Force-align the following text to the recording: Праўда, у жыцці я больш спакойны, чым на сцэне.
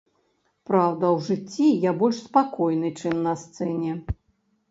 Праўда, 0.69 1.09
у 1.17 1.19
жыцці 1.27 1.67
я 1.83 1.91
больш 2.01 2.17
спакойны, 2.29 2.89
чым 3.01 3.13
на 3.27 3.33
сцэне. 3.45 3.91